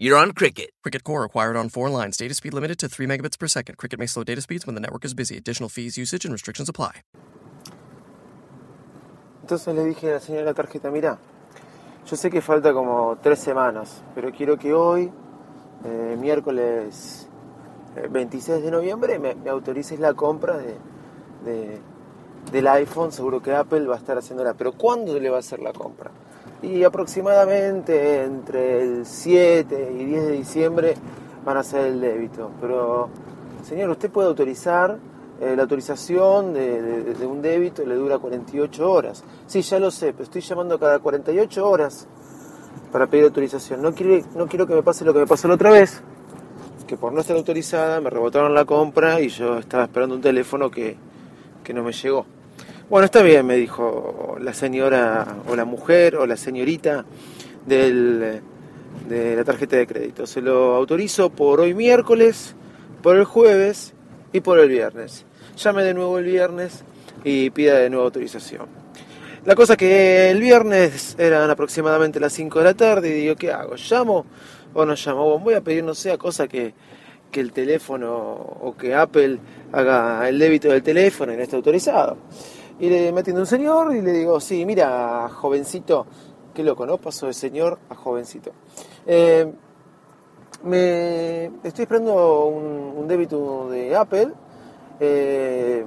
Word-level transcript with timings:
you're 0.00 0.16
on 0.16 0.32
Cricket. 0.32 0.70
Cricket 0.82 1.04
Core 1.04 1.24
acquired 1.24 1.56
on 1.56 1.68
four 1.68 1.88
lines. 1.90 2.16
Data 2.16 2.34
speed 2.34 2.54
limited 2.54 2.78
to 2.78 2.88
3 2.88 3.06
megabits 3.06 3.38
per 3.38 3.46
second. 3.46 3.76
Cricket 3.76 3.98
may 4.00 4.06
slow 4.06 4.24
data 4.24 4.40
speeds 4.40 4.66
when 4.66 4.74
the 4.74 4.80
network 4.80 5.04
is 5.04 5.14
busy. 5.14 5.36
Additional 5.36 5.68
fees, 5.68 5.96
usage, 5.96 6.24
and 6.24 6.32
restrictions 6.32 6.68
apply. 6.68 7.02
Entonces 9.42 9.74
le 9.74 9.84
dije 9.84 10.10
a 10.10 10.14
la 10.14 10.20
señora 10.20 10.54
tarjeta, 10.54 10.90
mira, 10.90 11.18
yo 12.06 12.16
sé 12.16 12.30
que 12.30 12.40
falta 12.40 12.72
como 12.72 13.18
tres 13.22 13.40
semanas, 13.40 14.02
pero 14.14 14.30
quiero 14.30 14.56
que 14.56 14.72
hoy, 14.72 15.10
eh, 15.84 16.16
miércoles 16.18 17.28
eh, 17.96 18.06
26 18.08 18.62
de 18.62 18.70
noviembre, 18.70 19.18
me, 19.18 19.34
me 19.34 19.50
autorices 19.50 19.98
la 19.98 20.14
compra 20.14 20.56
de, 20.58 20.76
de- 21.44 21.80
del 22.52 22.66
iPhone. 22.68 23.10
Seguro 23.12 23.42
que 23.42 23.52
Apple 23.52 23.86
va 23.86 23.96
a 23.96 23.98
estar 23.98 24.16
haciéndola, 24.16 24.54
pero 24.54 24.72
¿cuándo 24.72 25.18
le 25.18 25.28
va 25.30 25.36
a 25.38 25.40
hacer 25.40 25.58
la 25.58 25.72
compra? 25.72 26.10
Y 26.62 26.84
aproximadamente 26.84 28.22
entre 28.22 28.82
el 28.82 29.06
7 29.06 29.92
y 29.98 30.04
10 30.04 30.26
de 30.26 30.32
diciembre 30.32 30.94
van 31.44 31.56
a 31.56 31.60
hacer 31.60 31.86
el 31.86 32.00
débito. 32.00 32.50
Pero, 32.60 33.08
señor, 33.62 33.90
usted 33.90 34.10
puede 34.10 34.28
autorizar, 34.28 34.98
eh, 35.40 35.56
la 35.56 35.62
autorización 35.62 36.52
de, 36.52 37.26
un 37.26 37.40
débito 37.40 37.84
le 37.86 37.94
dura 37.94 38.18
48 38.18 38.92
horas. 38.92 39.24
Sí, 39.46 39.62
ya 39.62 39.78
lo 39.78 39.90
sé, 39.90 40.12
pero 40.12 40.24
estoy 40.24 40.42
llamando 40.42 40.78
cada 40.78 40.98
48 40.98 41.66
horas 41.66 42.06
para 42.92 43.06
pedir 43.06 43.24
autorización. 43.24 43.80
No 43.80 43.94
quiero, 43.94 44.22
no 44.34 44.46
quiero 44.46 44.66
que 44.66 44.74
me 44.74 44.82
pase 44.82 45.04
lo 45.04 45.14
que 45.14 45.20
me 45.20 45.26
pasó 45.26 45.48
la 45.48 45.54
otra 45.54 45.70
vez, 45.70 46.02
que 46.86 46.98
por 46.98 47.14
no 47.14 47.20
estar 47.20 47.36
autorizada 47.36 48.02
me 48.02 48.10
rebotaron 48.10 48.52
la 48.52 48.66
compra 48.66 49.20
y 49.20 49.28
yo 49.28 49.58
estaba 49.58 49.84
esperando 49.84 50.14
un 50.14 50.20
teléfono 50.20 50.70
que, 50.70 50.98
que 51.64 51.72
no 51.72 51.82
me 51.82 51.92
llegó. 51.92 52.26
Bueno, 52.90 53.04
está 53.04 53.22
bien, 53.22 53.46
me 53.46 53.54
dijo 53.54 54.36
la 54.40 54.52
señora 54.52 55.36
o 55.46 55.54
la 55.54 55.64
mujer 55.64 56.16
o 56.16 56.26
la 56.26 56.36
señorita 56.36 57.04
del, 57.64 58.40
de 59.08 59.36
la 59.36 59.44
tarjeta 59.44 59.76
de 59.76 59.86
crédito. 59.86 60.26
Se 60.26 60.42
lo 60.42 60.74
autorizo 60.74 61.30
por 61.30 61.60
hoy 61.60 61.72
miércoles, 61.72 62.56
por 63.00 63.16
el 63.16 63.26
jueves 63.26 63.94
y 64.32 64.40
por 64.40 64.58
el 64.58 64.68
viernes. 64.68 65.24
Llame 65.56 65.84
de 65.84 65.94
nuevo 65.94 66.18
el 66.18 66.24
viernes 66.24 66.82
y 67.22 67.50
pida 67.50 67.78
de 67.78 67.90
nuevo 67.90 68.06
autorización. 68.06 68.66
La 69.44 69.54
cosa 69.54 69.76
que 69.76 70.28
el 70.28 70.40
viernes 70.40 71.14
eran 71.16 71.48
aproximadamente 71.48 72.18
las 72.18 72.32
5 72.32 72.58
de 72.58 72.64
la 72.64 72.74
tarde 72.74 73.10
y 73.10 73.20
digo, 73.20 73.36
¿qué 73.36 73.52
hago? 73.52 73.76
¿Llamo 73.76 74.26
o 74.74 74.84
no 74.84 74.96
llamo? 74.96 75.26
Bueno, 75.26 75.44
voy 75.44 75.54
a 75.54 75.60
pedir, 75.60 75.84
no 75.84 75.94
sé, 75.94 76.10
a 76.10 76.18
cosa 76.18 76.48
que, 76.48 76.74
que 77.30 77.38
el 77.38 77.52
teléfono 77.52 78.12
o 78.12 78.74
que 78.76 78.96
Apple 78.96 79.38
haga 79.70 80.28
el 80.28 80.40
débito 80.40 80.70
del 80.70 80.82
teléfono 80.82 81.32
y 81.32 81.36
no 81.36 81.42
esté 81.44 81.54
autorizado. 81.54 82.16
Y 82.80 82.88
le 82.88 83.12
me 83.12 83.20
atiende 83.20 83.42
un 83.42 83.46
señor 83.46 83.94
y 83.94 84.00
le 84.00 84.10
digo, 84.10 84.40
sí, 84.40 84.64
mira, 84.64 85.28
jovencito, 85.28 86.06
qué 86.54 86.64
loco, 86.64 86.86
¿no? 86.86 86.96
Pasó 86.96 87.26
de 87.26 87.34
señor 87.34 87.78
a 87.90 87.94
jovencito. 87.94 88.52
Eh, 89.06 89.52
me 90.64 91.44
estoy 91.62 91.82
esperando 91.82 92.46
un, 92.46 92.94
un 92.96 93.06
débito 93.06 93.68
de 93.68 93.94
Apple 93.94 94.32
eh, 94.98 95.84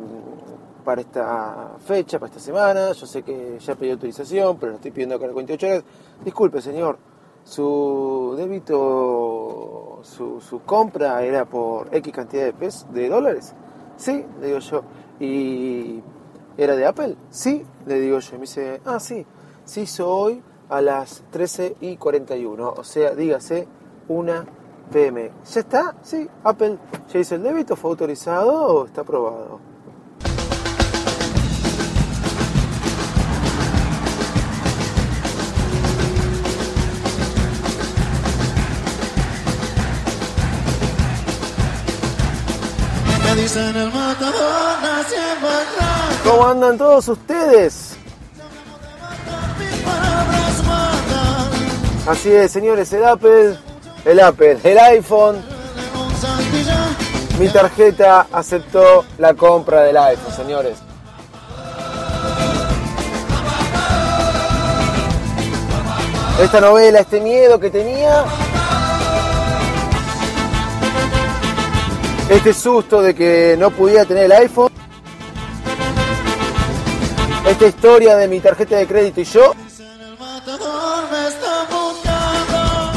para 0.83 1.01
esta 1.01 1.71
fecha, 1.83 2.19
para 2.19 2.29
esta 2.29 2.39
semana. 2.39 2.91
Yo 2.91 3.07
sé 3.07 3.23
que 3.23 3.57
ya 3.59 3.73
pedí 3.73 3.89
autorización, 3.89 4.57
pero 4.57 4.73
lo 4.73 4.75
estoy 4.75 4.91
pidiendo 4.91 5.15
acá 5.15 5.25
en 5.25 5.33
48 5.33 5.65
horas. 5.67 5.83
Disculpe, 6.23 6.61
señor, 6.61 6.99
su 7.43 8.35
débito, 8.37 9.99
su, 10.03 10.39
su 10.39 10.61
compra 10.61 11.23
era 11.23 11.45
por 11.45 11.93
X 11.95 12.13
cantidad 12.13 12.45
de 12.45 12.53
pesos, 12.53 12.85
de 12.93 13.09
dólares. 13.09 13.55
Sí, 13.97 14.23
le 14.39 14.47
digo 14.47 14.59
yo. 14.59 14.83
¿Y 15.19 16.01
era 16.57 16.75
de 16.75 16.85
Apple? 16.85 17.15
Sí, 17.29 17.65
le 17.85 17.99
digo 17.99 18.19
yo. 18.19 18.33
Me 18.33 18.41
dice, 18.41 18.81
ah, 18.85 18.99
sí, 18.99 19.25
se 19.65 19.81
hizo 19.81 20.09
hoy 20.09 20.41
a 20.69 20.81
las 20.81 21.23
13 21.31 21.77
y 21.81 21.97
41. 21.97 22.73
O 22.77 22.83
sea, 22.83 23.15
dígase, 23.15 23.67
una 24.07 24.45
PM. 24.91 25.31
¿Ya 25.51 25.59
está? 25.59 25.95
Sí, 26.01 26.27
Apple 26.43 26.77
ya 27.11 27.19
hizo 27.19 27.35
el 27.35 27.43
débito, 27.43 27.75
fue 27.75 27.91
autorizado 27.91 28.51
o 28.51 28.85
está 28.85 29.01
aprobado. 29.01 29.59
Me 43.23 43.41
dicen 43.41 43.75
el 43.75 43.91
matador. 43.91 44.73
¿Cómo 46.33 46.47
andan 46.47 46.79
todos 46.79 47.07
ustedes? 47.09 47.95
Así 52.07 52.31
es, 52.31 52.51
señores, 52.51 52.91
el 52.91 53.05
Apple, 53.05 53.55
el 54.03 54.19
Apple, 54.19 54.57
el 54.63 54.79
iPhone, 54.79 55.43
mi 57.39 57.47
tarjeta 57.49 58.25
aceptó 58.31 59.05
la 59.19 59.35
compra 59.35 59.83
del 59.83 59.95
iPhone, 59.95 60.33
señores. 60.35 60.79
Esta 66.41 66.61
novela, 66.61 66.99
este 67.01 67.21
miedo 67.21 67.59
que 67.59 67.69
tenía, 67.69 68.25
este 72.27 72.55
susto 72.55 73.03
de 73.03 73.13
que 73.13 73.55
no 73.59 73.69
pudiera 73.69 74.03
tener 74.05 74.23
el 74.23 74.31
iPhone, 74.31 74.73
esta 77.45 77.65
historia 77.67 78.15
de 78.15 78.27
mi 78.27 78.39
tarjeta 78.39 78.77
de 78.77 78.87
crédito 78.87 79.21
y 79.21 79.25
yo, 79.25 79.53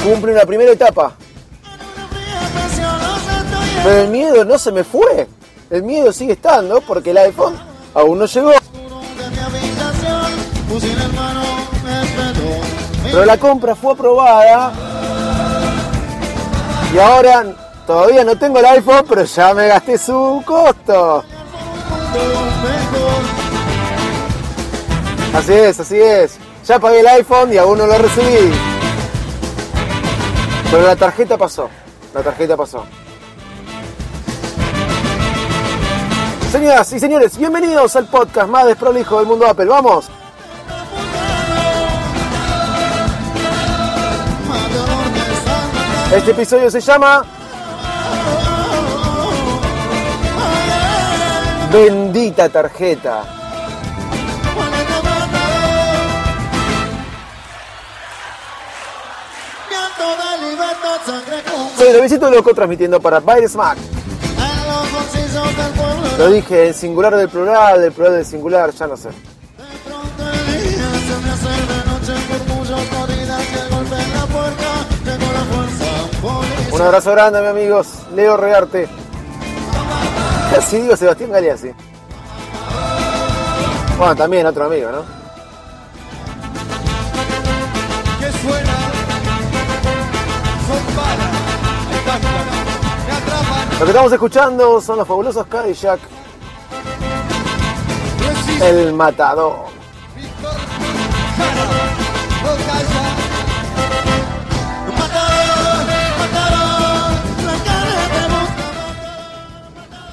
cumple 0.03 0.33
una 0.33 0.45
primera 0.45 0.73
etapa. 0.73 1.15
Pero 3.83 4.03
el 4.03 4.09
miedo 4.09 4.45
no 4.45 4.59
se 4.59 4.73
me 4.73 4.85
fue. 4.85 5.29
El 5.71 5.83
miedo 5.83 6.13
sigue 6.13 6.35
estando 6.35 6.81
porque 6.81 7.11
el 7.11 7.19
iPhone 7.19 7.57
aún 7.95 8.19
no 8.19 8.27
llegó. 8.27 8.53
Pero 13.05 13.25
la 13.25 13.39
compra 13.39 13.75
fue 13.75 13.93
aprobada. 13.93 14.73
Y 16.95 16.99
ahora 16.99 17.45
todavía 17.87 18.25
no 18.25 18.37
tengo 18.37 18.59
el 18.59 18.67
iPhone, 18.67 19.05
pero 19.09 19.25
ya 19.25 19.55
me 19.55 19.69
gasté 19.69 19.99
su 19.99 20.43
costo. 20.45 21.25
Así 25.37 25.53
es, 25.53 25.79
así 25.79 26.01
es. 26.01 26.39
Ya 26.67 26.79
pagué 26.79 27.01
el 27.01 27.07
iPhone 27.09 27.53
y 27.53 27.59
aún 27.59 27.77
no 27.77 27.87
lo 27.87 27.99
recibí. 27.99 28.51
Pero 30.71 30.83
la 30.83 30.97
tarjeta 30.97 31.37
pasó. 31.37 31.69
La 32.15 32.23
tarjeta 32.23 32.57
pasó. 32.57 32.87
Señoras 36.51 36.91
y 36.91 36.99
señores, 36.99 37.37
bienvenidos 37.37 37.97
al 37.97 38.07
podcast 38.07 38.49
más 38.49 38.65
desprolijo 38.65 39.19
del 39.19 39.27
mundo 39.27 39.47
Apple. 39.47 39.67
¡Vamos! 39.67 40.07
Este 46.15 46.31
episodio 46.31 46.71
se 46.71 46.81
llama 46.81 47.27
Bendita 51.71 52.49
tarjeta. 52.49 53.46
Soy 61.77 61.93
Luisito 61.93 62.31
Loco 62.31 62.55
transmitiendo 62.55 63.01
para 63.01 63.21
Baile 63.21 63.49
Smack. 63.49 63.79
Lo 66.19 66.31
dije 66.31 66.69
en 66.69 66.75
singular 66.75 67.15
del 67.17 67.29
plural, 67.29 67.81
del 67.81 67.93
plural 67.93 68.15
del 68.15 68.25
singular, 68.25 68.71
ya 68.73 68.87
no 68.87 68.97
sé. 68.97 69.11
El. 69.11 69.15
Un 76.73 76.83
abrazo 76.83 77.13
grande, 77.13 77.41
mis 77.41 77.51
amigos. 77.51 77.87
Leo 78.15 78.37
Rearte. 78.37 78.89
Casi 80.53 80.81
digo 80.81 80.97
Sebastián 80.97 81.33
Galeazzi. 81.33 81.71
Bueno, 83.97 84.15
también 84.17 84.47
otro 84.47 84.65
amigo, 84.65 84.91
¿no? 84.91 85.26
Lo 93.79 93.85
que 93.85 93.91
estamos 93.91 94.11
escuchando 94.11 94.81
son 94.81 94.97
los 94.97 95.07
fabulosos 95.07 95.47
Cadillac. 95.49 96.01
El 98.63 98.95
matador. 98.95 99.67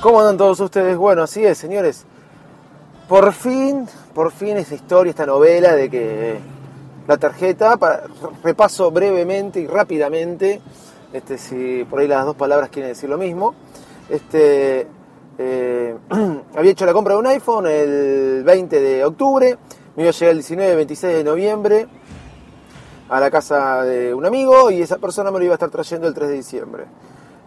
¿Cómo 0.01 0.19
andan 0.19 0.36
todos 0.36 0.59
ustedes? 0.59 0.98
Bueno, 0.98 1.24
así 1.24 1.45
es, 1.45 1.57
señores. 1.57 2.06
Por 3.07 3.31
fin, 3.31 3.88
por 4.13 4.33
fin 4.33 4.57
esta 4.57 4.75
historia, 4.75 5.12
esta 5.12 5.25
novela 5.25 5.71
de 5.74 5.89
que 5.89 6.39
la 7.07 7.16
tarjeta, 7.16 7.80
repaso 8.44 8.92
brevemente 8.92 9.62
y 9.62 9.68
rápidamente, 9.68 10.62
este, 11.13 11.38
si 11.38 11.86
por 11.89 12.00
ahí 12.00 12.07
las 12.07 12.25
dos 12.25 12.36
palabras 12.36 12.69
quieren 12.69 12.92
decir 12.92 13.10
lo 13.10 13.18
mismo. 13.18 13.54
Este, 14.10 14.88
eh, 15.38 15.95
había 16.56 16.71
hecho 16.71 16.86
la 16.86 16.94
compra 16.94 17.13
de 17.13 17.19
un 17.19 17.27
iPhone 17.27 17.68
el 17.68 18.44
20 18.44 18.80
de 18.80 19.06
octubre, 19.06 19.57
me 19.95 20.04
iba 20.04 20.10
a 20.10 20.13
llegar 20.13 20.31
el 20.31 20.38
19, 20.38 20.75
26 20.75 21.13
de 21.15 21.24
noviembre 21.24 21.88
a 23.10 23.19
la 23.19 23.30
casa 23.30 23.83
de 23.83 24.13
un 24.13 24.25
amigo 24.25 24.71
y 24.71 24.81
esa 24.81 24.98
persona 24.98 25.30
me 25.31 25.38
lo 25.38 25.45
iba 25.45 25.54
a 25.54 25.56
estar 25.56 25.69
trayendo 25.69 26.07
el 26.07 26.13
3 26.13 26.30
de 26.30 26.36
diciembre. 26.36 26.83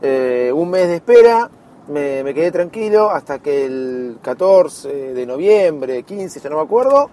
Eh, 0.01 0.53
un 0.55 0.71
mes 0.71 0.87
de 0.87 0.97
espera, 0.97 1.51
me, 1.89 2.23
me 2.23 2.35
quedé 2.35 2.53
tranquilo 2.53 3.11
hasta 3.11 3.41
que 3.41 3.65
el 3.65 4.19
14 4.23 4.89
de 5.15 5.27
noviembre, 5.27 6.03
15, 6.03 6.41
ya 6.41 6.51
no 6.51 6.57
me 6.57 6.62
acuerdo, 6.62 7.11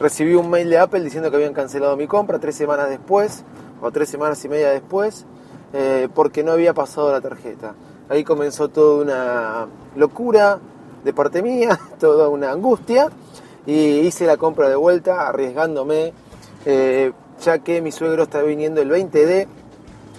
recibí 0.00 0.34
un 0.34 0.50
mail 0.50 0.70
de 0.70 0.78
Apple 0.78 1.00
diciendo 1.00 1.30
que 1.30 1.36
habían 1.36 1.52
cancelado 1.52 1.96
mi 1.96 2.06
compra 2.06 2.38
tres 2.38 2.56
semanas 2.56 2.88
después, 2.88 3.44
o 3.80 3.90
tres 3.90 4.08
semanas 4.08 4.44
y 4.44 4.48
media 4.48 4.70
después, 4.70 5.26
eh, 5.74 6.08
porque 6.14 6.44
no 6.44 6.52
había 6.52 6.72
pasado 6.72 7.10
la 7.10 7.20
tarjeta. 7.20 7.74
Ahí 8.08 8.22
comenzó 8.22 8.68
toda 8.68 9.02
una 9.02 9.66
locura 9.96 10.60
de 11.02 11.12
parte 11.12 11.42
mía, 11.42 11.78
toda 11.98 12.28
una 12.28 12.52
angustia, 12.52 13.08
y 13.66 13.98
hice 13.98 14.24
la 14.24 14.36
compra 14.36 14.68
de 14.68 14.76
vuelta 14.76 15.26
arriesgándome, 15.28 16.12
eh, 16.64 17.12
ya 17.42 17.58
que 17.58 17.82
mi 17.82 17.90
suegro 17.90 18.22
está 18.22 18.42
viniendo 18.42 18.80
el 18.80 18.88
20 18.88 19.26
de, 19.26 19.48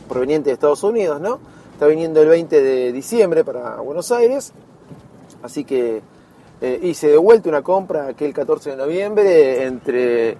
proveniente 0.09 0.49
de 0.49 0.55
Estados 0.55 0.83
Unidos, 0.83 1.21
¿no? 1.21 1.39
Está 1.71 1.87
viniendo 1.87 2.21
el 2.21 2.27
20 2.27 2.61
de 2.61 2.91
diciembre 2.91 3.45
para 3.45 3.77
Buenos 3.77 4.11
Aires, 4.11 4.51
así 5.41 5.63
que 5.63 6.01
eh, 6.59 6.79
hice 6.83 7.07
de 7.07 7.17
vuelta 7.17 7.47
una 7.47 7.61
compra 7.61 8.07
aquel 8.07 8.33
14 8.33 8.71
de 8.71 8.75
noviembre 8.77 9.63
entre 9.63 10.37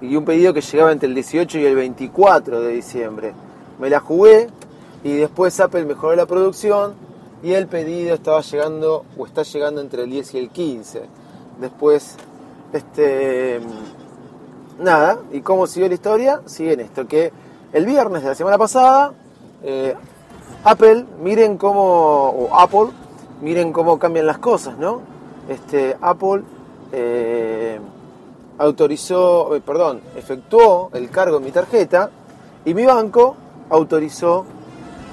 y 0.00 0.16
un 0.16 0.24
pedido 0.24 0.52
que 0.54 0.60
llegaba 0.60 0.92
entre 0.92 1.08
el 1.08 1.14
18 1.14 1.58
y 1.58 1.66
el 1.66 1.74
24 1.76 2.60
de 2.60 2.72
diciembre. 2.72 3.32
Me 3.78 3.90
la 3.90 4.00
jugué 4.00 4.48
y 5.02 5.16
después 5.16 5.58
Apple 5.60 5.84
mejoró 5.84 6.16
la 6.16 6.26
producción 6.26 6.94
y 7.42 7.52
el 7.52 7.66
pedido 7.66 8.14
estaba 8.14 8.40
llegando 8.40 9.04
o 9.18 9.26
está 9.26 9.42
llegando 9.42 9.80
entre 9.80 10.04
el 10.04 10.10
10 10.10 10.34
y 10.34 10.38
el 10.38 10.50
15. 10.50 11.02
Después, 11.60 12.16
este 12.72 13.60
nada, 14.78 15.18
¿y 15.32 15.40
cómo 15.40 15.66
siguió 15.66 15.88
la 15.88 15.94
historia? 15.94 16.40
Sigue 16.46 16.72
en 16.72 16.80
esto, 16.80 17.06
que 17.06 17.32
el 17.72 17.86
viernes 17.86 18.22
de 18.22 18.28
la 18.30 18.34
semana 18.34 18.58
pasada, 18.58 19.12
eh, 19.62 19.94
Apple, 20.64 21.04
miren 21.20 21.56
cómo, 21.56 22.30
o 22.30 22.58
Apple, 22.58 22.88
miren 23.40 23.72
cómo 23.72 23.98
cambian 23.98 24.26
las 24.26 24.38
cosas, 24.38 24.78
¿no? 24.78 25.00
Este, 25.48 25.96
Apple 26.00 26.42
eh, 26.92 27.78
autorizó, 28.58 29.54
eh, 29.54 29.60
perdón, 29.60 30.00
efectuó 30.16 30.90
el 30.94 31.10
cargo 31.10 31.38
en 31.38 31.44
mi 31.44 31.50
tarjeta 31.50 32.10
y 32.64 32.74
mi 32.74 32.86
banco 32.86 33.36
autorizó 33.70 34.44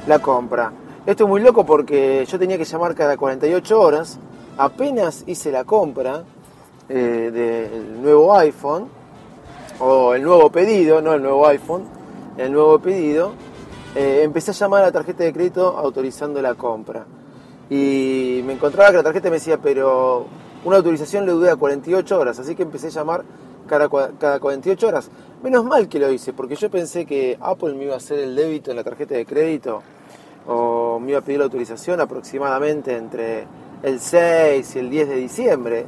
la 0.08 0.20
compra. 0.20 0.72
Esto 1.06 1.24
es 1.24 1.30
muy 1.30 1.42
loco 1.42 1.66
porque 1.66 2.26
yo 2.26 2.38
tenía 2.38 2.58
que 2.58 2.66
llamar 2.66 2.96
cada 2.96 3.18
48 3.18 3.82
horas, 3.82 4.20
apenas 4.58 5.24
hice 5.28 5.52
la 5.52 5.64
compra 5.64 6.24
eh, 6.90 7.32
del 7.34 8.02
nuevo 8.02 8.36
iPhone, 8.36 8.88
o 9.80 10.14
el 10.14 10.24
nuevo 10.24 10.52
pedido, 10.52 11.02
no 11.02 11.14
el 11.14 11.24
nuevo 11.24 11.48
iPhone, 11.48 11.84
el 12.38 12.52
nuevo 12.52 12.78
pedido, 12.80 13.34
eh, 13.96 14.22
empecé 14.24 14.52
a 14.52 14.54
llamar 14.54 14.84
a 14.84 14.86
la 14.88 14.92
tarjeta 14.92 15.24
de 15.24 15.34
crédito 15.34 15.76
autorizando 15.78 16.42
la 16.42 16.54
compra. 16.54 17.06
Y 17.70 18.42
me 18.46 18.54
encontraba 18.54 18.92
que 18.92 18.98
la 18.98 19.04
tarjeta 19.04 19.30
me 19.30 19.36
decía, 19.36 19.58
pero 19.58 20.28
una 20.64 20.78
autorización 20.78 21.26
le 21.26 21.32
dura 21.32 21.56
48 21.56 22.20
horas, 22.20 22.38
así 22.38 22.56
que 22.56 22.64
empecé 22.64 22.88
a 22.88 22.92
llamar 22.92 23.24
cada, 23.68 23.90
cada 23.90 24.40
48 24.40 24.88
horas. 24.88 25.10
Menos 25.44 25.66
mal 25.66 25.88
que 25.88 26.00
lo 26.00 26.12
hice, 26.12 26.34
porque 26.34 26.56
yo 26.56 26.70
pensé 26.70 27.06
que 27.06 27.38
Apple 27.42 27.74
me 27.74 27.86
iba 27.86 27.96
a 27.96 27.98
hacer 27.98 28.20
el 28.20 28.36
débito 28.36 28.72
en 28.72 28.78
la 28.78 28.84
tarjeta 28.84 29.16
de 29.16 29.26
crédito 29.26 29.82
o 30.48 31.00
me 31.00 31.12
iba 31.12 31.20
a 31.20 31.22
pedir 31.22 31.40
la 31.40 31.46
autorización 31.46 32.00
aproximadamente 32.02 32.96
entre 32.96 33.46
el 33.84 34.00
6 34.00 34.76
y 34.76 34.80
el 34.80 34.90
10 34.90 35.10
de 35.10 35.16
diciembre. 35.16 35.86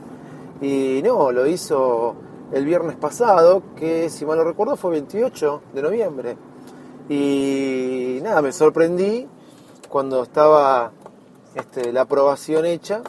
Y 0.61 1.01
no, 1.03 1.31
lo 1.31 1.45
hizo 1.45 2.15
el 2.51 2.65
viernes 2.65 2.95
pasado, 2.95 3.63
que 3.75 4.09
si 4.09 4.25
mal 4.25 4.37
no 4.37 4.43
recuerdo 4.43 4.75
fue 4.75 4.91
28 4.91 5.61
de 5.73 5.81
noviembre. 5.81 6.37
Y 7.09 8.19
nada, 8.23 8.41
me 8.41 8.51
sorprendí 8.51 9.27
cuando 9.89 10.23
estaba 10.23 10.91
este, 11.55 11.91
la 11.91 12.01
aprobación 12.01 12.65
hecha 12.65 13.01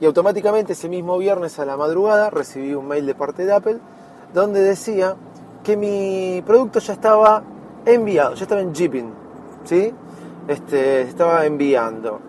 y 0.00 0.06
automáticamente 0.06 0.72
ese 0.72 0.88
mismo 0.88 1.18
viernes 1.18 1.58
a 1.58 1.64
la 1.64 1.76
madrugada 1.76 2.30
recibí 2.30 2.74
un 2.74 2.88
mail 2.88 3.06
de 3.06 3.14
parte 3.14 3.44
de 3.44 3.52
Apple 3.52 3.78
donde 4.34 4.60
decía 4.60 5.16
que 5.62 5.76
mi 5.76 6.42
producto 6.46 6.78
ya 6.80 6.92
estaba 6.94 7.42
enviado, 7.86 8.34
ya 8.34 8.42
estaba 8.42 8.60
en 8.60 8.72
shipping, 8.72 9.10
¿sí? 9.64 9.92
Este, 10.48 11.02
estaba 11.02 11.46
enviando. 11.46 12.20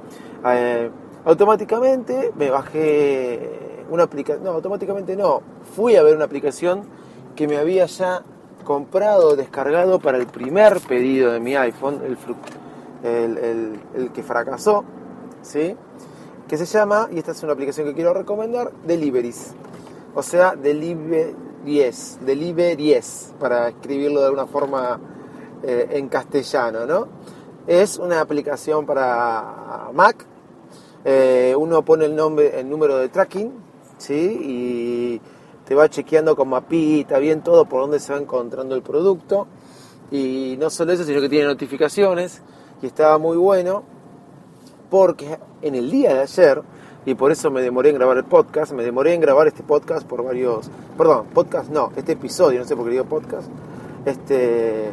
Eh, 0.46 0.90
automáticamente 1.26 2.32
me 2.36 2.50
bajé 2.50 3.86
una 3.90 4.04
aplicación, 4.04 4.44
no, 4.44 4.52
automáticamente 4.52 5.16
no, 5.16 5.42
fui 5.76 5.96
a 5.96 6.04
ver 6.04 6.16
una 6.16 6.26
aplicación 6.26 6.84
que 7.36 7.48
me 7.48 7.58
había 7.58 7.86
ya 7.86 8.22
comprado, 8.64 9.36
descargado 9.36 10.00
para 10.00 10.18
el 10.18 10.28
primer 10.28 10.80
pedido 10.82 11.32
de 11.32 11.40
mi 11.40 11.56
iPhone, 11.56 12.02
el, 12.06 12.18
el, 13.04 13.80
el- 13.96 14.12
que 14.12 14.24
fracasó, 14.24 14.84
¿sí? 15.42 15.76
que 16.48 16.58
se 16.58 16.66
llama, 16.66 17.08
y 17.12 17.18
esta 17.18 17.32
es 17.32 17.42
una 17.44 17.54
aplicación 17.54 17.88
que 17.88 17.94
quiero 17.94 18.14
recomendar, 18.14 18.72
Deliveries. 18.86 19.54
O 20.16 20.22
sea, 20.22 20.56
Deliveries, 21.64 22.20
Deliveries, 22.26 23.34
para 23.40 23.70
escribirlo 23.70 24.20
de 24.20 24.26
alguna 24.26 24.46
forma 24.48 25.00
eh, 25.64 25.88
en 25.92 26.10
castellano, 26.10 26.86
¿no? 26.86 27.08
Es 27.66 27.98
una 27.98 28.20
aplicación 28.20 28.86
para 28.86 29.90
Mac. 29.94 30.26
eh, 31.06 31.56
uno 31.58 31.84
pone 31.84 32.06
el 32.06 32.16
nombre, 32.16 32.60
el 32.60 32.70
número 32.70 32.98
de 32.98 33.08
tracking, 33.08 33.52
¿sí? 33.98 34.40
Y 34.42 35.22
te 35.66 35.74
va 35.74 35.90
chequeando 35.90 36.36
con 36.36 36.50
mapita, 36.50 37.18
bien 37.20 37.42
todo, 37.42 37.66
por 37.66 37.82
dónde 37.82 38.00
se 38.00 38.12
va 38.12 38.20
encontrando 38.20 38.76
el 38.76 38.82
producto. 38.82 39.48
Y 40.12 40.58
no 40.60 40.70
solo 40.70 40.92
eso, 40.92 41.06
sino 41.06 41.22
que 41.22 41.30
tiene 41.30 41.46
notificaciones. 41.46 42.42
Y 42.82 42.88
estaba 42.88 43.18
muy 43.18 43.38
bueno 43.38 43.84
porque 44.90 45.40
en 45.62 45.76
el 45.76 45.90
día 45.90 46.14
de 46.14 46.20
ayer, 46.22 46.62
y 47.06 47.16
por 47.16 47.32
eso 47.32 47.52
me 47.52 47.62
demoré 47.62 47.90
en 47.90 47.96
grabar 47.96 48.18
el 48.18 48.24
podcast, 48.24 48.72
me 48.72 48.84
demoré 48.84 49.14
en 49.14 49.22
grabar 49.22 49.48
este 49.48 49.64
podcast 49.64 50.08
por 50.08 50.24
varios, 50.24 50.70
perdón, 50.98 51.28
podcast 51.34 51.70
no, 51.70 51.92
este 51.96 52.14
episodio, 52.14 52.60
no 52.60 52.66
sé 52.66 52.76
por 52.76 52.86
qué 52.86 52.92
digo 52.92 53.06
podcast, 53.06 53.50
este, 54.06 54.90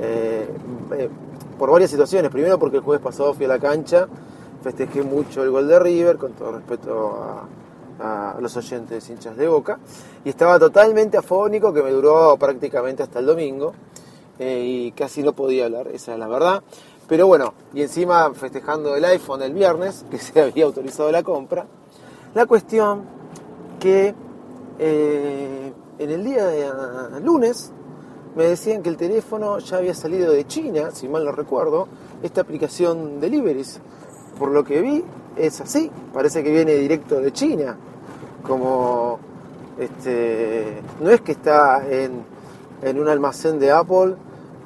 eh, 0.00 0.48
eh, 0.92 1.08
por 1.58 1.70
varias 1.70 1.90
situaciones. 1.90 2.30
Primero 2.30 2.58
porque 2.58 2.76
el 2.76 2.82
jueves 2.82 3.02
pasado 3.02 3.34
fui 3.34 3.44
a 3.46 3.48
la 3.48 3.58
cancha, 3.58 4.08
festejé 4.62 5.02
mucho 5.02 5.42
el 5.42 5.50
gol 5.50 5.68
de 5.68 5.78
River, 5.78 6.16
con 6.16 6.32
todo 6.32 6.52
respeto 6.52 7.18
a, 7.20 7.46
los 8.40 8.56
oyentes 8.56 9.10
hinchas 9.10 9.36
de 9.36 9.48
boca, 9.48 9.80
y 10.24 10.28
estaba 10.28 10.56
totalmente 10.56 11.16
afónico 11.16 11.72
que 11.72 11.82
me 11.82 11.90
duró 11.90 12.36
prácticamente 12.36 13.02
hasta 13.02 13.18
el 13.18 13.26
domingo, 13.26 13.72
eh, 14.38 14.62
y 14.64 14.92
casi 14.92 15.24
no 15.24 15.32
podía 15.32 15.64
hablar, 15.64 15.88
esa 15.88 16.12
es 16.12 16.18
la 16.20 16.28
verdad. 16.28 16.62
Pero 17.08 17.26
bueno, 17.26 17.54
y 17.72 17.80
encima 17.80 18.32
festejando 18.34 18.94
el 18.94 19.04
iPhone 19.06 19.42
el 19.42 19.54
viernes, 19.54 20.04
que 20.10 20.18
se 20.18 20.40
había 20.40 20.66
autorizado 20.66 21.10
la 21.10 21.22
compra. 21.22 21.66
La 22.34 22.46
cuestión 22.46 23.02
que 23.80 24.14
eh, 24.78 25.72
en 25.98 26.10
el 26.10 26.24
día 26.24 26.46
de 26.46 26.66
ah, 26.66 27.18
lunes 27.22 27.72
me 28.36 28.44
decían 28.44 28.82
que 28.82 28.90
el 28.90 28.96
teléfono 28.96 29.58
ya 29.58 29.78
había 29.78 29.94
salido 29.94 30.32
de 30.32 30.46
China, 30.46 30.90
si 30.92 31.08
mal 31.08 31.24
no 31.24 31.32
recuerdo, 31.32 31.88
esta 32.22 32.42
aplicación 32.42 33.20
Deliveries. 33.20 33.80
Por 34.38 34.50
lo 34.50 34.62
que 34.62 34.80
vi, 34.80 35.02
es 35.36 35.60
así, 35.60 35.90
parece 36.12 36.44
que 36.44 36.52
viene 36.52 36.74
directo 36.74 37.20
de 37.20 37.32
China. 37.32 37.76
Como 38.46 39.18
este, 39.78 40.82
no 41.00 41.10
es 41.10 41.22
que 41.22 41.32
está 41.32 41.84
en, 41.88 42.22
en 42.82 43.00
un 43.00 43.08
almacén 43.08 43.58
de 43.58 43.72
Apple 43.72 44.14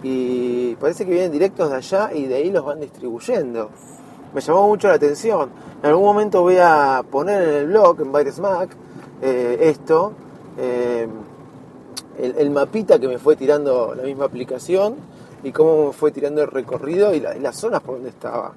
y 0.02 0.74
parece 0.76 1.04
que 1.04 1.12
vienen 1.12 1.32
directos 1.32 1.70
de 1.70 1.76
allá 1.76 2.10
y 2.12 2.26
de 2.26 2.36
ahí 2.36 2.50
los 2.50 2.64
van 2.64 2.80
distribuyendo. 2.80 3.70
Me 4.34 4.40
llamó 4.40 4.66
mucho 4.66 4.88
la 4.88 4.94
atención. 4.94 5.50
En 5.82 5.90
algún 5.90 6.04
momento 6.04 6.42
voy 6.42 6.56
a 6.58 7.04
poner 7.08 7.42
en 7.42 7.54
el 7.54 7.66
blog, 7.66 8.00
en 8.00 8.12
Virus 8.12 8.38
Mac, 8.40 8.70
eh, 9.20 9.58
esto, 9.60 10.12
eh, 10.58 11.06
el, 12.18 12.50
mapita 12.50 12.98
que 12.98 13.08
me 13.08 13.18
fue 13.18 13.36
tirando 13.36 13.94
la 13.94 14.02
misma 14.02 14.24
aplicación 14.24 14.96
y 15.42 15.52
cómo 15.52 15.86
me 15.86 15.92
fue 15.92 16.10
tirando 16.10 16.42
el 16.42 16.48
recorrido 16.48 17.14
y 17.14 17.20
las 17.20 17.56
zonas 17.56 17.80
por 17.82 17.96
donde 17.96 18.10
estaba. 18.10 18.52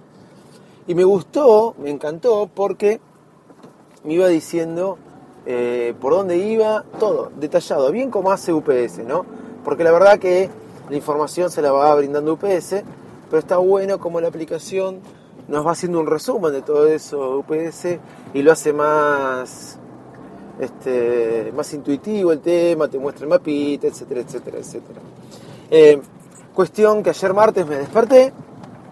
Y 0.88 0.96
me 0.96 1.04
gustó, 1.04 1.75
me 1.80 1.90
encantó 1.90 2.50
porque 2.54 3.00
me 4.04 4.14
iba 4.14 4.28
diciendo 4.28 4.98
eh, 5.46 5.94
por 6.00 6.14
dónde 6.14 6.38
iba, 6.38 6.84
todo, 7.00 7.32
detallado, 7.40 7.92
bien 7.92 8.10
como 8.12 8.32
hace 8.32 8.54
UPS, 8.54 9.00
¿no? 9.00 9.25
Porque 9.64 9.84
la 9.84 9.92
verdad 9.92 10.20
que 10.20 10.50
la 10.89 10.96
información 10.96 11.50
se 11.50 11.62
la 11.62 11.72
va 11.72 11.94
brindando 11.96 12.34
UPS, 12.34 12.84
pero 13.30 13.39
está 13.39 13.58
bueno 13.58 14.00
como 14.00 14.22
la 14.22 14.27
aplicación 14.27 15.00
nos 15.48 15.65
va 15.65 15.72
haciendo 15.72 16.00
un 16.00 16.08
resumen 16.08 16.51
de 16.51 16.62
todo 16.62 16.88
eso 16.88 17.38
UPS 17.38 17.98
y 18.34 18.42
lo 18.42 18.51
hace 18.51 18.74
más 18.74 19.77
este, 20.60 21.51
más 21.56 21.74
intuitivo 21.74 22.32
el 22.32 22.39
tema, 22.39 22.88
te 22.88 22.98
muestra 22.98 23.24
el 23.24 23.30
mapita, 23.30 23.88
etcétera, 23.88 24.22
etcétera, 24.22 24.58
etcétera. 24.58 25.01
Eh, 25.70 26.01
cuestión 26.54 27.04
que 27.04 27.10
ayer 27.10 27.34
martes 27.34 27.65
me 27.68 27.77
desperté, 27.77 28.32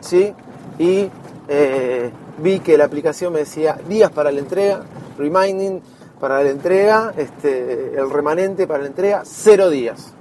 ¿sí? 0.01 0.33
Y 0.79 1.09
eh, 1.47 2.11
vi 2.39 2.59
que 2.59 2.77
la 2.77 2.85
aplicación 2.85 3.33
me 3.33 3.39
decía 3.39 3.77
días 3.87 4.11
para 4.11 4.31
la 4.31 4.39
entrega, 4.39 4.83
reminding 5.17 5.81
para 6.19 6.43
la 6.43 6.49
entrega, 6.49 7.13
este, 7.17 7.95
el 7.95 8.09
remanente 8.09 8.67
para 8.67 8.81
la 8.81 8.87
entrega, 8.87 9.23
cero 9.25 9.69
días. 9.69 10.13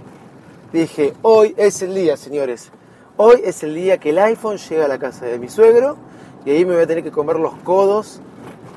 Dije, 0.73 1.13
hoy 1.21 1.55
es 1.59 1.83
el 1.83 1.95
día, 1.95 2.17
señores. 2.17 2.71
Hoy 3.19 3.43
es 3.45 3.63
el 3.63 3.75
día 3.75 3.99
que 3.99 4.09
el 4.09 4.19
iPhone 4.19 4.57
llega 4.57 4.87
a 4.87 4.89
la 4.89 4.99
casa 4.99 5.27
de 5.27 5.39
mi 5.39 5.51
suegro 5.51 5.99
y 6.47 6.51
ahí 6.51 6.65
me 6.65 6.73
voy 6.73 6.85
a 6.85 6.87
tener 6.87 7.05
que 7.05 7.11
comer 7.11 7.37
los 7.37 7.53
codos 7.59 8.21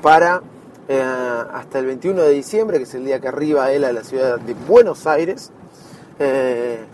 para 0.02 0.42
eh, 0.88 1.00
hasta 1.00 1.78
el 1.78 1.86
21 1.86 2.20
de 2.20 2.30
diciembre, 2.32 2.76
que 2.76 2.84
es 2.84 2.94
el 2.94 3.06
día 3.06 3.18
que 3.18 3.28
arriba 3.28 3.72
él 3.72 3.82
a 3.82 3.94
la 3.94 4.04
ciudad 4.04 4.38
de 4.38 4.52
Buenos 4.52 5.06
Aires. 5.06 5.50
Eh, 6.18 6.84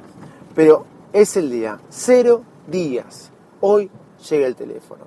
pero 0.54 0.86
es 1.12 1.36
el 1.36 1.50
día, 1.50 1.80
cero 1.90 2.44
días. 2.68 3.32
Hoy 3.60 3.90
llega 4.30 4.46
el 4.46 4.54
teléfono. 4.54 5.06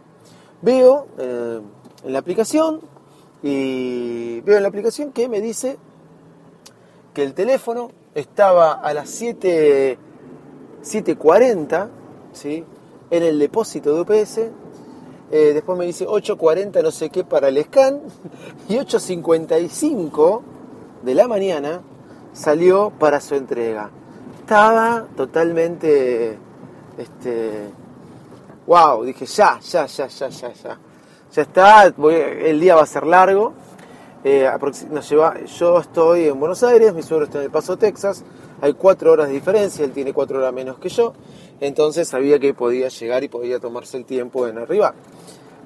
Veo 0.62 1.08
eh, 1.18 1.62
en 2.04 2.12
la 2.12 2.20
aplicación 2.20 2.82
y 3.42 4.42
veo 4.42 4.58
en 4.58 4.64
la 4.64 4.70
aplicación 4.70 5.14
que 5.14 5.30
me 5.30 5.40
dice 5.40 5.78
que 7.14 7.24
el 7.24 7.34
teléfono 7.34 7.92
estaba 8.16 8.72
a 8.72 8.94
las 8.94 9.10
7, 9.10 10.00
7.40 10.82 11.90
¿sí? 12.32 12.64
en 13.12 13.24
el 13.24 13.38
depósito 13.38 13.94
de 13.94 14.02
UPS. 14.02 14.38
Eh, 15.32 15.52
después 15.54 15.78
me 15.78 15.86
dice 15.86 16.08
8.40 16.08 16.82
no 16.82 16.92
sé 16.92 17.10
qué 17.10 17.24
para 17.24 17.50
el 17.50 17.64
scan. 17.66 18.02
Y 18.70 18.78
8.55 18.78 20.42
de 21.04 21.14
la 21.14 21.28
mañana 21.28 21.82
salió 22.34 22.92
para 22.98 23.20
su 23.20 23.36
entrega. 23.36 23.92
Estaba 24.40 25.06
totalmente... 25.16 26.40
Este, 26.98 27.70
wow, 28.66 29.04
dije 29.04 29.26
ya, 29.26 29.60
ya, 29.60 29.86
ya, 29.86 30.08
ya, 30.08 30.30
ya, 30.30 30.54
ya. 30.54 30.80
Ya 31.34 31.42
está, 31.42 31.84
el 31.84 32.60
día 32.62 32.76
va 32.76 32.84
a 32.84 32.86
ser 32.86 33.06
largo. 33.06 33.54
Eh, 34.28 34.50
nos 34.90 35.08
lleva, 35.08 35.40
yo 35.44 35.78
estoy 35.78 36.24
en 36.24 36.40
Buenos 36.40 36.64
Aires, 36.64 36.96
mi 36.96 37.04
suegro 37.04 37.26
está 37.26 37.38
en 37.38 37.44
El 37.44 37.52
Paso, 37.52 37.78
Texas. 37.78 38.24
Hay 38.60 38.74
cuatro 38.74 39.12
horas 39.12 39.28
de 39.28 39.36
diferencia, 39.36 39.86
él 39.86 39.92
tiene 39.92 40.14
cuatro 40.14 40.40
horas 40.40 40.52
menos 40.52 40.80
que 40.80 40.90
yo. 40.90 41.14
Entonces 41.60 42.08
sabía 42.08 42.40
que 42.40 42.56
podía 42.56 42.88
llegar 42.88 43.24
y 43.24 43.28
podía 43.28 43.60
tomarse 43.60 43.98
el 43.98 44.06
tiempo 44.06 44.48
en 44.48 44.58
arribar. 44.58 44.96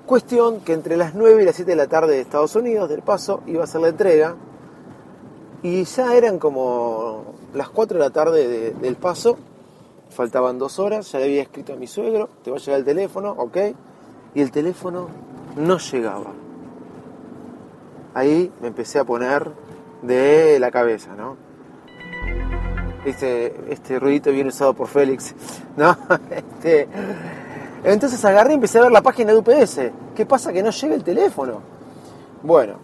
Cuestión 0.05 0.59
que 0.59 0.73
entre 0.73 0.97
las 0.97 1.15
9 1.15 1.41
y 1.41 1.45
las 1.45 1.55
7 1.55 1.71
de 1.71 1.77
la 1.77 1.87
tarde 1.87 2.15
de 2.15 2.19
Estados 2.19 2.53
Unidos, 2.57 2.89
del 2.89 3.01
Paso, 3.01 3.43
iba 3.47 3.63
a 3.63 3.67
ser 3.67 3.79
la 3.79 3.87
entrega. 3.87 4.35
Y 5.63 5.85
ya 5.85 6.13
eran 6.13 6.37
como 6.37 7.35
las 7.53 7.69
4 7.69 7.97
de 7.97 8.03
la 8.03 8.09
tarde 8.09 8.73
del 8.73 8.95
Paso. 8.97 9.37
Faltaban 10.09 10.59
dos 10.59 10.79
horas, 10.79 11.09
ya 11.13 11.19
le 11.19 11.25
había 11.25 11.43
escrito 11.43 11.71
a 11.71 11.75
mi 11.77 11.87
suegro, 11.87 12.27
te 12.43 12.51
va 12.51 12.57
a 12.57 12.59
llegar 12.59 12.79
el 12.79 12.85
teléfono, 12.85 13.31
ok. 13.37 13.57
Y 14.35 14.41
el 14.41 14.51
teléfono 14.51 15.07
no 15.55 15.77
llegaba. 15.77 16.38
Ahí 18.13 18.51
me 18.61 18.67
empecé 18.67 18.99
a 18.99 19.03
poner 19.03 19.51
de 20.01 20.59
la 20.59 20.71
cabeza, 20.71 21.15
¿no? 21.15 21.37
Este, 23.05 23.55
este 23.69 23.99
ruidito 23.99 24.31
bien 24.31 24.47
usado 24.47 24.73
por 24.73 24.87
Félix, 24.87 25.33
¿no? 25.77 25.97
Este, 26.29 26.87
entonces 27.83 28.23
agarré 28.25 28.51
y 28.51 28.55
empecé 28.55 28.79
a 28.79 28.83
ver 28.83 28.91
la 28.91 29.01
página 29.01 29.31
de 29.31 29.37
UPS. 29.37 29.79
¿Qué 30.15 30.25
pasa? 30.25 30.51
Que 30.51 30.61
no 30.61 30.69
llega 30.69 30.95
el 30.95 31.03
teléfono. 31.03 31.61
Bueno, 32.43 32.75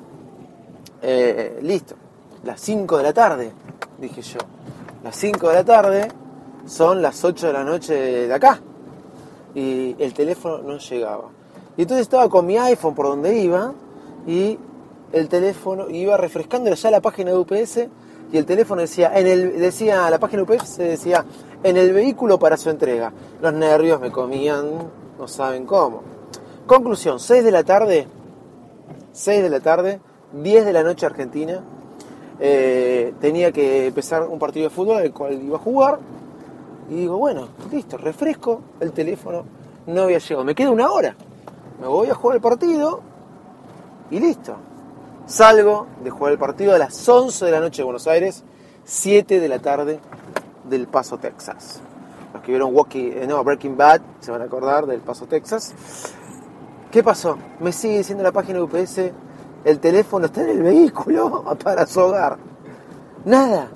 eh, 1.01 1.59
listo. 1.61 1.95
Las 2.43 2.61
5 2.61 2.97
de 2.97 3.03
la 3.03 3.13
tarde, 3.13 3.51
dije 3.97 4.21
yo. 4.21 4.39
Las 5.03 5.15
5 5.15 5.49
de 5.49 5.53
la 5.53 5.63
tarde 5.63 6.07
son 6.65 7.01
las 7.01 7.23
8 7.23 7.47
de 7.47 7.53
la 7.53 7.63
noche 7.63 7.93
de 8.27 8.33
acá. 8.33 8.59
Y 9.53 9.95
el 9.99 10.13
teléfono 10.13 10.59
no 10.59 10.77
llegaba. 10.77 11.29
Y 11.77 11.83
entonces 11.83 12.03
estaba 12.03 12.29
con 12.29 12.45
mi 12.45 12.57
iPhone 12.57 12.95
por 12.95 13.07
donde 13.07 13.37
iba 13.37 13.73
y 14.25 14.57
el 15.11 15.29
teléfono 15.29 15.89
iba 15.89 16.17
refrescando 16.17 16.73
ya 16.73 16.91
la 16.91 17.01
página 17.01 17.31
de 17.31 17.37
UPS 17.37 17.87
y 18.31 18.37
el 18.37 18.45
teléfono 18.45 18.81
decía, 18.81 19.11
en 19.17 19.27
el, 19.27 19.59
decía, 19.59 20.09
la 20.09 20.19
página 20.19 20.43
UPS 20.43 20.77
decía, 20.77 21.25
en 21.63 21.77
el 21.77 21.93
vehículo 21.93 22.39
para 22.39 22.57
su 22.57 22.69
entrega. 22.69 23.13
Los 23.41 23.53
nervios 23.53 23.99
me 23.99 24.11
comían, 24.11 24.65
no 25.17 25.27
saben 25.27 25.65
cómo. 25.65 26.01
Conclusión, 26.65 27.19
6 27.19 27.43
de 27.43 27.51
la 27.51 27.63
tarde, 27.63 28.07
6 29.11 29.43
de 29.43 29.49
la 29.49 29.59
tarde, 29.59 29.99
10 30.33 30.65
de 30.65 30.73
la 30.73 30.83
noche 30.83 31.05
Argentina, 31.05 31.63
eh, 32.39 33.13
tenía 33.21 33.51
que 33.51 33.87
empezar 33.87 34.23
un 34.23 34.39
partido 34.39 34.67
de 34.67 34.75
fútbol 34.75 34.97
al 34.97 35.13
cual 35.13 35.41
iba 35.41 35.57
a 35.57 35.59
jugar. 35.59 35.99
Y 36.89 36.95
digo, 36.95 37.17
bueno, 37.17 37.47
listo, 37.71 37.97
refresco 37.97 38.61
el 38.79 38.91
teléfono, 38.91 39.43
no 39.87 40.03
había 40.03 40.17
llegado, 40.17 40.43
me 40.43 40.55
queda 40.55 40.71
una 40.71 40.91
hora. 40.91 41.15
Me 41.79 41.87
voy 41.87 42.09
a 42.09 42.15
jugar 42.15 42.35
el 42.37 42.41
partido 42.41 43.01
y 44.11 44.19
listo. 44.19 44.55
Salgo 45.27 45.87
de 46.03 46.11
jugar 46.11 46.33
el 46.33 46.37
partido 46.37 46.75
a 46.75 46.77
las 46.77 47.09
11 47.09 47.45
de 47.45 47.51
la 47.51 47.59
noche 47.59 47.77
de 47.77 47.83
Buenos 47.85 48.05
Aires, 48.05 48.43
7 48.83 49.39
de 49.39 49.47
la 49.49 49.57
tarde 49.57 49.99
del 50.65 50.87
Paso, 50.87 51.17
Texas. 51.17 51.81
Los 52.31 52.43
que 52.43 52.51
vieron 52.51 52.75
Walking, 52.75 53.11
eh, 53.15 53.25
no, 53.27 53.43
Breaking 53.43 53.75
Bad 53.75 54.01
se 54.19 54.29
van 54.29 54.43
a 54.43 54.45
acordar 54.45 54.85
del 54.85 55.01
Paso, 55.01 55.25
Texas. 55.25 55.73
¿Qué 56.91 57.01
pasó? 57.01 57.39
Me 57.59 57.71
sigue 57.71 57.97
diciendo 57.97 58.23
la 58.23 58.31
página 58.31 58.59
de 58.59 58.65
UPS, 58.65 59.11
el 59.63 59.79
teléfono 59.79 60.27
está 60.27 60.43
en 60.43 60.49
el 60.49 60.61
vehículo 60.61 61.43
para 61.63 61.87
su 61.87 62.01
hogar. 62.01 62.37
Nada. 63.25 63.69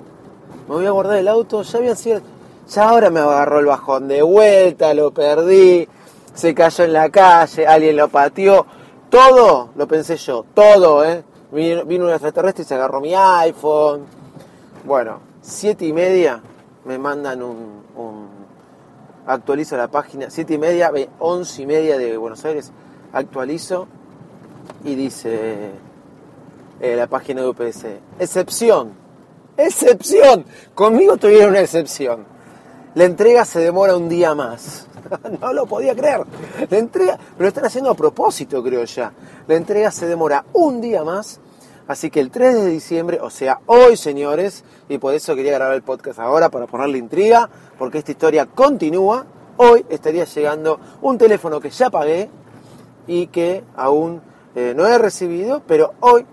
Me 0.68 0.74
voy 0.76 0.86
a 0.86 0.92
guardar 0.92 1.16
el 1.16 1.26
auto, 1.26 1.62
ya 1.62 1.78
habían 1.78 1.96
sido... 1.96 2.20
Ya 2.68 2.88
ahora 2.88 3.10
me 3.10 3.18
agarró 3.18 3.58
el 3.58 3.66
bajón 3.66 4.06
de 4.06 4.22
vuelta, 4.22 4.94
lo 4.94 5.10
perdí, 5.10 5.88
se 6.32 6.54
cayó 6.54 6.84
en 6.84 6.92
la 6.92 7.10
calle, 7.10 7.66
alguien 7.66 7.96
lo 7.96 8.08
pateó. 8.08 8.64
Todo, 9.10 9.70
lo 9.74 9.88
pensé 9.88 10.16
yo, 10.16 10.44
todo, 10.54 11.04
¿eh? 11.04 11.24
Vino, 11.52 11.82
un 11.82 12.10
extraterrestre 12.10 12.62
y 12.62 12.66
se 12.66 12.74
agarró 12.74 13.00
mi 13.00 13.12
iPhone. 13.14 14.04
Bueno, 14.84 15.20
siete 15.42 15.84
y 15.84 15.92
media 15.92 16.40
me 16.84 16.96
mandan 16.98 17.42
un, 17.42 17.80
actualizo 19.26 19.76
la 19.76 19.88
página, 19.88 20.30
siete 20.30 20.54
y 20.54 20.58
media, 20.58 20.92
once 21.18 21.62
y 21.62 21.66
media 21.66 21.98
de 21.98 22.16
Buenos 22.16 22.44
Aires, 22.44 22.72
actualizo 23.12 23.88
y 24.84 24.94
dice 24.94 25.70
eh, 26.80 26.96
la 26.96 27.06
página 27.06 27.42
de 27.42 27.48
UPS, 27.48 27.84
excepción, 28.18 28.92
excepción, 29.56 30.44
conmigo 30.74 31.16
tuvieron 31.16 31.50
una 31.50 31.60
excepción. 31.60 32.24
La 32.94 33.04
entrega 33.04 33.44
se 33.44 33.60
demora 33.60 33.96
un 33.96 34.08
día 34.08 34.34
más. 34.34 34.88
no 35.40 35.52
lo 35.52 35.66
podía 35.66 35.94
creer. 35.94 36.22
La 36.68 36.78
entrega, 36.78 37.16
pero 37.16 37.42
lo 37.42 37.48
están 37.48 37.64
haciendo 37.64 37.90
a 37.90 37.94
propósito, 37.94 38.62
creo 38.62 38.84
ya. 38.84 39.12
La 39.46 39.54
entrega 39.54 39.90
se 39.90 40.06
demora 40.06 40.44
un 40.52 40.80
día 40.80 41.04
más. 41.04 41.40
Así 41.86 42.10
que 42.10 42.20
el 42.20 42.30
3 42.30 42.54
de 42.54 42.66
diciembre, 42.66 43.18
o 43.20 43.30
sea, 43.30 43.60
hoy, 43.66 43.96
señores, 43.96 44.64
y 44.88 44.98
por 44.98 45.14
eso 45.14 45.34
quería 45.34 45.52
grabar 45.52 45.74
el 45.74 45.82
podcast 45.82 46.18
ahora 46.20 46.48
para 46.48 46.66
ponerle 46.66 46.98
intriga, 46.98 47.48
porque 47.78 47.98
esta 47.98 48.12
historia 48.12 48.46
continúa. 48.46 49.26
Hoy 49.56 49.84
estaría 49.88 50.24
llegando 50.24 50.80
un 51.02 51.18
teléfono 51.18 51.60
que 51.60 51.70
ya 51.70 51.90
pagué 51.90 52.28
y 53.06 53.26
que 53.28 53.64
aún 53.76 54.22
eh, 54.54 54.72
no 54.76 54.86
he 54.86 54.98
recibido, 54.98 55.62
pero 55.66 55.94
hoy, 56.00 56.24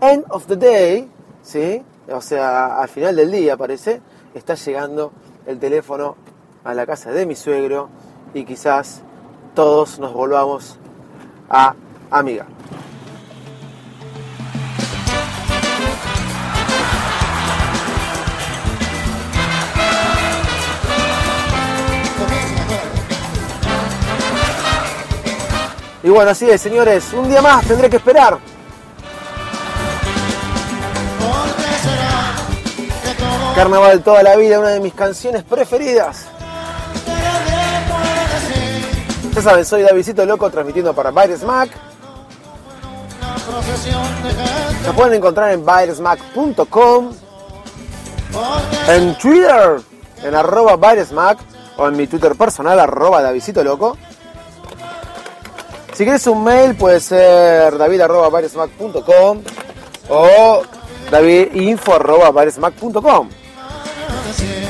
end 0.00 0.24
of 0.28 0.46
the 0.46 0.56
day, 0.56 1.10
¿sí? 1.42 1.82
O 2.08 2.20
sea, 2.20 2.80
al 2.80 2.88
final 2.88 3.16
del 3.16 3.30
día, 3.30 3.56
parece, 3.56 4.00
está 4.34 4.54
llegando 4.54 5.12
el 5.46 5.58
teléfono 5.58 6.16
a 6.64 6.74
la 6.74 6.86
casa 6.86 7.10
de 7.10 7.26
mi 7.26 7.36
suegro 7.36 7.88
y 8.32 8.44
quizás 8.44 9.02
todos 9.54 9.98
nos 9.98 10.12
volvamos 10.12 10.78
a 11.48 11.74
amigar. 12.10 12.46
Y 26.02 26.10
bueno, 26.10 26.30
así 26.32 26.50
es, 26.50 26.60
señores, 26.60 27.14
un 27.14 27.28
día 27.30 27.40
más 27.40 27.66
tendré 27.66 27.88
que 27.88 27.96
esperar. 27.96 28.38
Carnaval 33.64 34.02
toda 34.02 34.22
la 34.22 34.36
vida, 34.36 34.60
una 34.60 34.68
de 34.68 34.80
mis 34.80 34.92
canciones 34.92 35.42
preferidas. 35.42 36.26
Ya 39.34 39.40
saben, 39.40 39.64
soy 39.64 39.80
Davidito 39.80 40.26
Loco 40.26 40.50
transmitiendo 40.50 40.92
para 40.94 41.10
gente. 41.10 41.70
Nos 44.84 44.94
pueden 44.94 45.14
encontrar 45.14 45.52
en 45.52 45.64
bairesmac.com, 45.64 47.14
Porque 48.34 48.94
en 48.94 49.16
Twitter, 49.16 49.80
en 50.22 50.34
arroba 50.34 50.76
bairesmac, 50.76 51.38
o 51.78 51.88
en 51.88 51.96
mi 51.96 52.06
Twitter 52.06 52.34
personal, 52.36 52.78
arroba 52.78 53.22
Davidito 53.22 53.64
Loco. 53.64 53.96
Si 55.94 56.04
quieres 56.04 56.26
un 56.26 56.44
mail, 56.44 56.76
puede 56.76 57.00
ser 57.00 57.78
david 57.78 58.02
arroba 58.02 58.28
bairesmac.com 58.28 59.40
o 60.10 60.62
davidinfo 61.10 61.98
arroba 64.42 64.63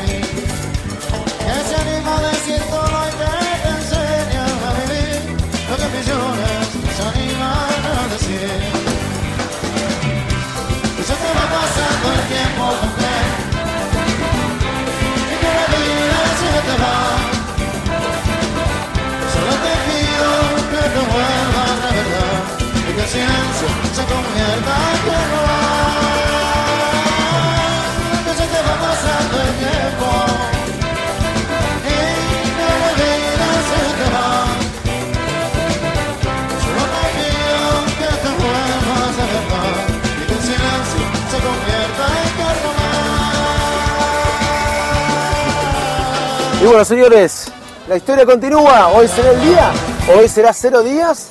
Y 46.64 46.66
bueno, 46.66 46.82
señores, 46.82 47.52
la 47.86 47.98
historia 47.98 48.24
continúa. 48.24 48.88
Hoy 48.88 49.06
será 49.06 49.32
el 49.32 49.40
día, 49.42 49.70
hoy 50.16 50.26
será 50.26 50.50
cero 50.54 50.82
días. 50.82 51.28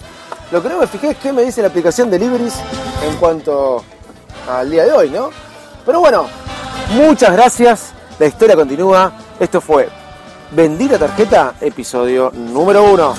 Lo 0.52 0.62
que 0.62 0.70
no 0.70 0.78
me 0.78 0.86
fijé 0.86 1.10
es 1.10 1.18
qué 1.18 1.34
me 1.34 1.42
dice 1.42 1.64
la 1.64 1.70
aplicación 1.70 2.12
de 2.12 2.20
Libris 2.20 2.54
en 3.04 3.16
cuanto 3.16 3.84
al 4.48 4.70
día 4.70 4.86
de 4.86 4.92
hoy, 4.92 5.10
¿no? 5.10 5.32
Pero 5.88 6.02
bueno, 6.02 6.28
muchas 6.92 7.32
gracias. 7.32 7.94
La 8.20 8.28
historia 8.28 8.56
continúa. 8.56 9.12
Esto 9.40 9.60
fue 9.60 9.90
Bendita 10.52 11.00
Tarjeta, 11.00 11.56
episodio 11.62 12.30
número 12.32 12.84
uno. 12.84 13.16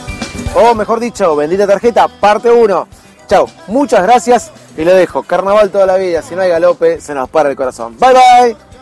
O 0.55 0.73
mejor 0.73 1.01
dicho, 1.01 1.35
Bendita 1.35 1.67
Tarjeta, 1.67 2.07
parte 2.07 2.49
uno. 2.49 2.87
Chao, 3.27 3.49
muchas 3.67 4.05
gracias 4.05 4.53
y 4.77 4.85
lo 4.85 4.95
dejo. 4.95 5.25
Carnaval 5.25 5.71
toda 5.71 5.87
la 5.87 5.97
vida. 5.97 6.23
Si 6.23 6.37
no 6.37 6.43
hay 6.43 6.51
galope, 6.51 7.01
se 7.01 7.13
nos 7.13 7.29
para 7.29 7.51
el 7.51 7.57
corazón. 7.57 7.97
Bye 7.99 8.13
bye. 8.13 8.74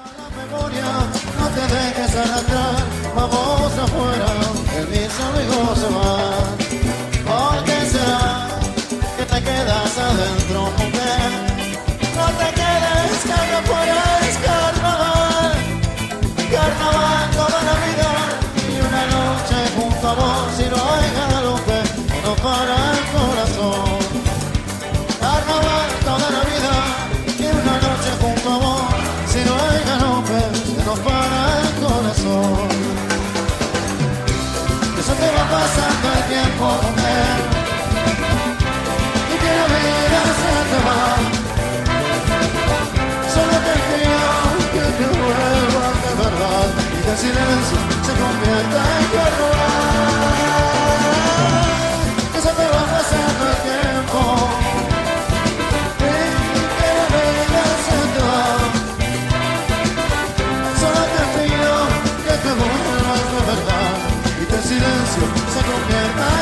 Que 65.14 65.24
el 65.24 65.30
silencio 65.30 65.52
se 65.52 65.66
convierta 65.66 66.41